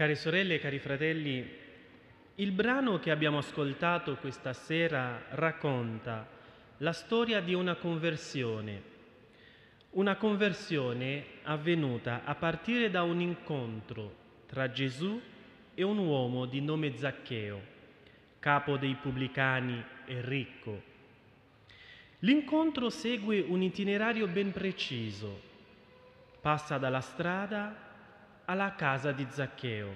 [0.00, 1.46] Care sorelle cari fratelli,
[2.36, 6.26] il brano che abbiamo ascoltato questa sera racconta
[6.78, 8.82] la storia di una conversione,
[9.90, 14.14] una conversione avvenuta a partire da un incontro
[14.46, 15.20] tra Gesù
[15.74, 17.60] e un uomo di nome Zaccheo,
[18.38, 20.82] capo dei pubblicani e ricco.
[22.20, 25.38] L'incontro segue un itinerario ben preciso,
[26.40, 27.88] passa dalla strada
[28.50, 29.94] alla casa di Zaccheo,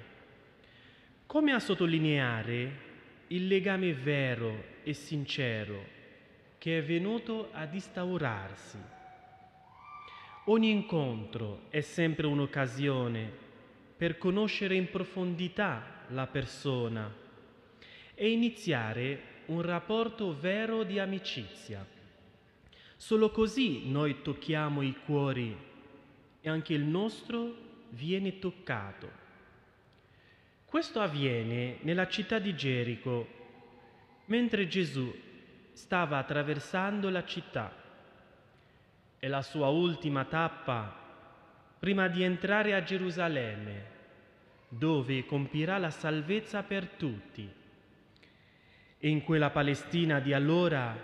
[1.26, 2.82] come a sottolineare
[3.28, 5.84] il legame vero e sincero
[6.58, 8.78] che è venuto ad instaurarsi.
[10.44, 13.28] Ogni incontro è sempre un'occasione
[13.96, 17.12] per conoscere in profondità la persona
[18.14, 21.84] e iniziare un rapporto vero di amicizia.
[22.94, 25.56] Solo così noi tocchiamo i cuori
[26.40, 29.22] e anche il nostro viene toccato.
[30.64, 33.42] Questo avviene nella città di Gerico,
[34.26, 35.12] mentre Gesù
[35.72, 37.72] stava attraversando la città.
[39.18, 41.02] È la sua ultima tappa
[41.78, 43.92] prima di entrare a Gerusalemme,
[44.68, 47.48] dove compirà la salvezza per tutti.
[48.98, 50.96] E in quella Palestina di allora,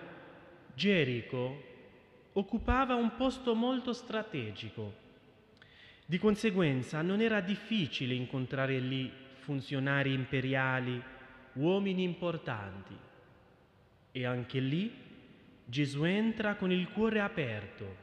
[0.74, 1.68] Gerico
[2.32, 5.08] occupava un posto molto strategico
[6.10, 11.00] di conseguenza non era difficile incontrare lì funzionari imperiali,
[11.52, 12.96] uomini importanti.
[14.10, 14.92] E anche lì
[15.64, 17.96] Gesù entra con il cuore aperto,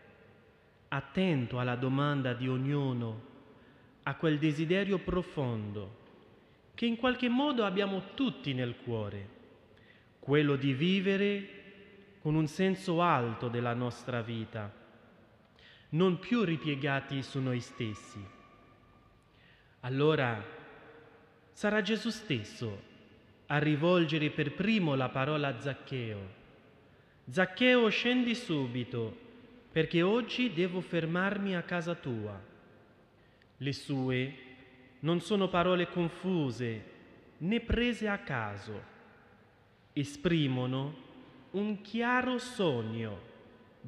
[0.88, 3.22] attento alla domanda di ognuno,
[4.04, 6.06] a quel desiderio profondo
[6.76, 9.30] che in qualche modo abbiamo tutti nel cuore,
[10.20, 11.50] quello di vivere
[12.22, 14.77] con un senso alto della nostra vita
[15.90, 18.24] non più ripiegati su noi stessi.
[19.82, 20.44] Allora
[21.52, 22.82] sarà Gesù stesso
[23.48, 26.36] a rivolgere per primo la parola a Zaccheo.
[27.30, 29.26] Zaccheo scendi subito,
[29.72, 32.40] perché oggi devo fermarmi a casa tua.
[33.58, 34.38] Le sue
[35.00, 36.96] non sono parole confuse
[37.40, 38.96] né prese a caso,
[39.94, 41.06] esprimono
[41.52, 43.36] un chiaro sogno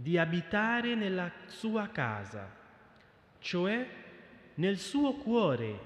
[0.01, 2.49] di abitare nella sua casa,
[3.39, 3.85] cioè
[4.55, 5.77] nel suo cuore,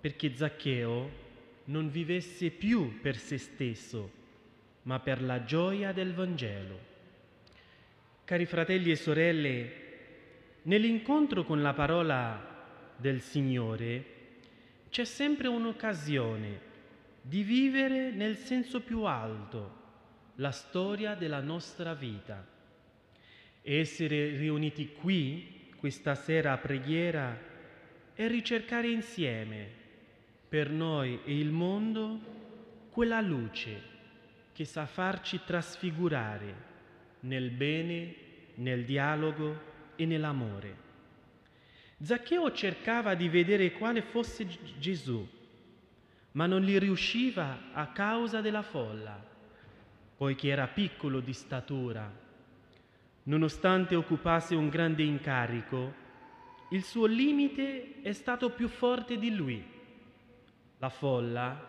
[0.00, 1.26] perché Zaccheo
[1.66, 4.10] non vivesse più per se stesso,
[4.82, 6.86] ma per la gioia del Vangelo.
[8.24, 9.72] Cari fratelli e sorelle,
[10.62, 12.44] nell'incontro con la parola
[12.96, 14.16] del Signore
[14.90, 16.60] c'è sempre un'occasione
[17.22, 19.76] di vivere nel senso più alto
[20.36, 22.56] la storia della nostra vita
[23.62, 27.38] essere riuniti qui questa sera a preghiera
[28.14, 29.68] è ricercare insieme
[30.48, 32.18] per noi e il mondo
[32.90, 33.96] quella luce
[34.52, 36.66] che sa farci trasfigurare
[37.20, 38.14] nel bene,
[38.56, 39.60] nel dialogo
[39.94, 40.86] e nell'amore.
[42.00, 44.46] Zaccheo cercava di vedere quale fosse
[44.78, 45.26] Gesù,
[46.32, 49.24] ma non gli riusciva a causa della folla,
[50.16, 52.26] poiché era piccolo di statura
[53.28, 56.06] Nonostante occupasse un grande incarico,
[56.70, 59.62] il suo limite è stato più forte di lui.
[60.78, 61.68] La folla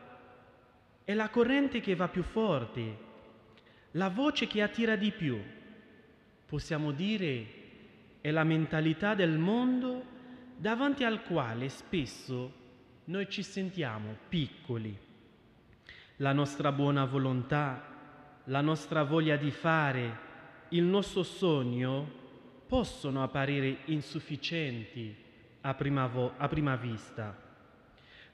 [1.04, 2.98] è la corrente che va più forte,
[3.92, 5.38] la voce che attira di più.
[6.46, 7.58] Possiamo dire
[8.22, 10.06] è la mentalità del mondo
[10.56, 12.54] davanti al quale spesso
[13.06, 14.98] noi ci sentiamo piccoli.
[16.18, 17.84] La nostra buona volontà,
[18.46, 20.28] la nostra voglia di fare,
[20.70, 22.18] il nostro sogno
[22.68, 25.16] possono apparire insufficienti
[25.62, 27.36] a prima, vo- a prima vista.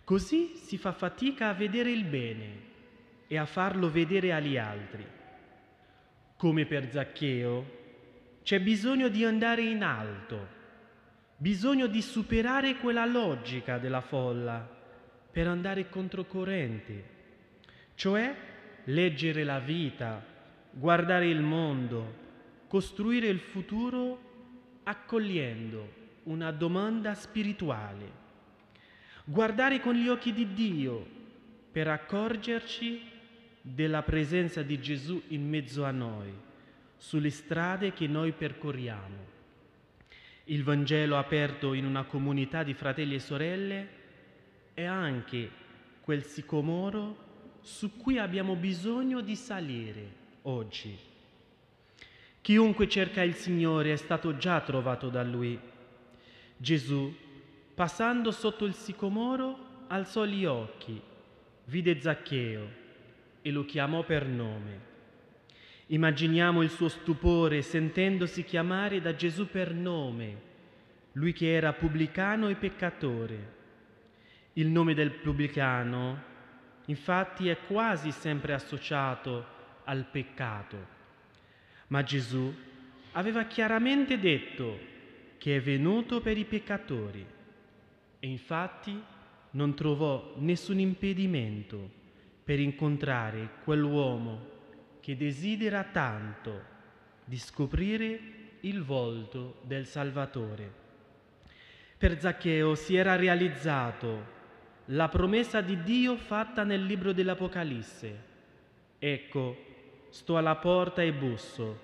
[0.04, 2.74] Così si fa fatica a vedere il bene
[3.28, 5.06] e a farlo vedere agli altri.
[6.38, 7.84] Come per Zaccheo,
[8.44, 10.48] c'è bisogno di andare in alto,
[11.38, 14.70] bisogno di superare quella logica della folla
[15.32, 17.04] per andare controcorrente,
[17.96, 18.36] cioè
[18.84, 20.24] leggere la vita,
[20.72, 22.24] guardare il mondo,
[22.75, 25.94] costruire il futuro accogliendo
[26.24, 28.12] una domanda spirituale,
[29.24, 31.07] guardare con gli occhi di Dio
[31.72, 33.01] per accorgerci
[33.62, 36.33] della presenza di Gesù in mezzo a noi,
[36.98, 39.24] sulle strade che noi percorriamo.
[40.44, 43.88] Il Vangelo aperto in una comunità di fratelli e sorelle
[44.74, 45.50] è anche
[46.01, 50.10] quel sicomoro su cui abbiamo bisogno di salire
[50.42, 51.13] oggi
[52.46, 55.60] Chiunque cerca il Signore è stato già trovato da Lui.
[56.56, 57.12] Gesù,
[57.74, 61.02] passando sotto il sicomoro, alzò gli occhi,
[61.64, 62.70] vide Zaccheo
[63.42, 64.80] e lo chiamò per nome.
[65.88, 70.42] Immaginiamo il suo stupore sentendosi chiamare da Gesù per nome,
[71.14, 73.54] lui che era pubblicano e peccatore.
[74.54, 76.22] Il nome del pubblicano
[76.86, 79.46] infatti è quasi sempre associato
[79.86, 80.94] al peccato,
[81.88, 82.54] ma Gesù
[83.12, 84.94] aveva chiaramente detto
[85.38, 87.26] che è venuto per i peccatori
[88.20, 89.00] e infatti
[89.52, 91.90] non trovò nessun impedimento
[92.44, 94.54] per incontrare quell'uomo
[95.00, 96.74] che desidera tanto
[97.24, 98.20] di scoprire
[98.62, 100.84] il volto del Salvatore.
[101.98, 104.34] Per Zaccheo si era realizzato
[104.90, 108.24] la promessa di Dio fatta nel libro dell'Apocalisse.
[109.00, 109.75] Ecco,
[110.16, 111.78] sto alla porta e busso.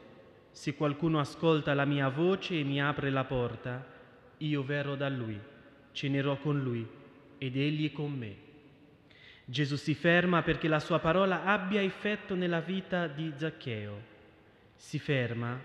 [0.51, 3.85] Se qualcuno ascolta la mia voce e mi apre la porta,
[4.37, 5.37] io verrò da lui,
[5.91, 6.87] cenerò con lui
[7.37, 8.35] ed egli con me.
[9.43, 14.01] Gesù si ferma perché la sua parola abbia effetto nella vita di Zaccheo.
[14.75, 15.59] Si ferma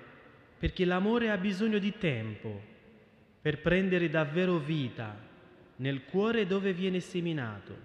[0.59, 2.61] perché l'amore ha bisogno di tempo
[3.41, 5.17] per prendere davvero vita
[5.77, 7.77] nel cuore dove viene seminato.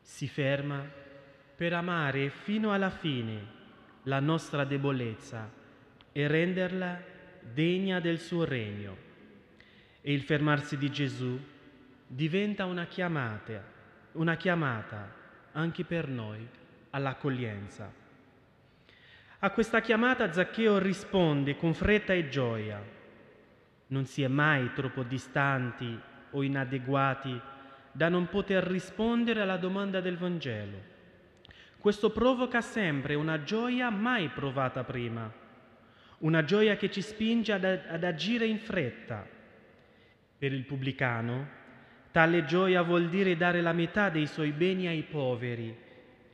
[0.00, 0.84] Si ferma
[1.54, 3.60] per amare fino alla fine
[4.04, 5.50] la nostra debolezza
[6.10, 7.00] e renderla
[7.40, 9.10] degna del suo regno.
[10.00, 11.38] E il fermarsi di Gesù
[12.06, 13.62] diventa una chiamata,
[14.12, 15.14] una chiamata
[15.52, 16.46] anche per noi
[16.90, 17.90] all'accoglienza.
[19.38, 22.80] A questa chiamata Zaccheo risponde con fretta e gioia.
[23.88, 25.98] Non si è mai troppo distanti
[26.30, 27.40] o inadeguati
[27.90, 30.90] da non poter rispondere alla domanda del Vangelo.
[31.82, 35.28] Questo provoca sempre una gioia mai provata prima,
[36.18, 39.26] una gioia che ci spinge ad, ad agire in fretta.
[40.38, 41.48] Per il pubblicano,
[42.12, 45.76] tale gioia vuol dire dare la metà dei suoi beni ai poveri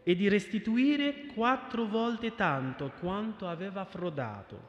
[0.03, 4.69] e di restituire quattro volte tanto quanto aveva frodato.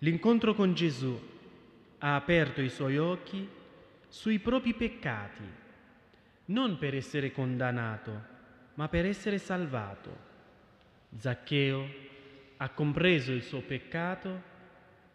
[0.00, 1.18] L'incontro con Gesù
[2.00, 3.48] ha aperto i suoi occhi
[4.06, 5.44] sui propri peccati,
[6.44, 8.34] non per essere condannato,
[8.76, 10.24] ma per essere salvato.
[11.16, 11.88] Zaccheo
[12.58, 14.42] ha compreso il suo peccato,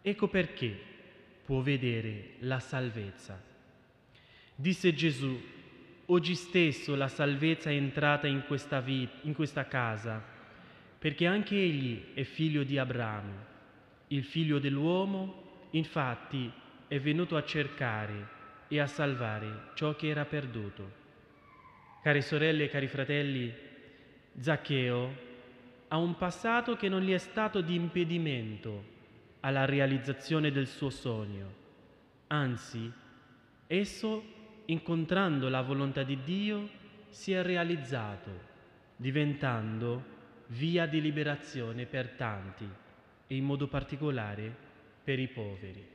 [0.00, 0.78] ecco perché
[1.44, 3.40] può vedere la salvezza.
[4.54, 5.40] Disse Gesù,
[6.06, 10.22] oggi stesso la salvezza è entrata in questa, vita, in questa casa,
[10.98, 13.50] perché anche egli è figlio di Abramo.
[14.08, 16.50] Il figlio dell'uomo, infatti,
[16.86, 21.01] è venuto a cercare e a salvare ciò che era perduto.
[22.02, 23.54] Cari sorelle e cari fratelli,
[24.36, 25.16] Zaccheo
[25.86, 28.84] ha un passato che non gli è stato di impedimento
[29.38, 31.54] alla realizzazione del suo sogno.
[32.26, 32.90] Anzi,
[33.68, 34.24] esso,
[34.64, 36.68] incontrando la volontà di Dio,
[37.08, 38.30] si è realizzato,
[38.96, 40.02] diventando
[40.48, 42.68] via di liberazione per tanti
[43.28, 44.52] e in modo particolare
[45.04, 45.86] per i poveri.